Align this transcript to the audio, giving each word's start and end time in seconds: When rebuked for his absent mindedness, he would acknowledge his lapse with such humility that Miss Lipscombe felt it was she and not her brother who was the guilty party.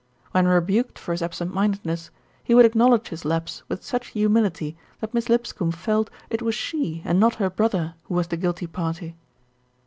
When 0.31 0.47
rebuked 0.47 0.97
for 0.97 1.11
his 1.11 1.21
absent 1.21 1.53
mindedness, 1.53 2.09
he 2.43 2.55
would 2.55 2.65
acknowledge 2.65 3.09
his 3.09 3.23
lapse 3.23 3.61
with 3.69 3.83
such 3.83 4.07
humility 4.17 4.75
that 4.99 5.13
Miss 5.13 5.29
Lipscombe 5.29 5.73
felt 5.75 6.09
it 6.31 6.41
was 6.41 6.55
she 6.55 7.03
and 7.05 7.19
not 7.19 7.35
her 7.35 7.51
brother 7.51 7.93
who 8.05 8.15
was 8.15 8.25
the 8.29 8.37
guilty 8.37 8.65
party. 8.65 9.15